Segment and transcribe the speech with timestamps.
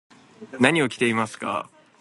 [0.59, 1.69] 何を着ていますか？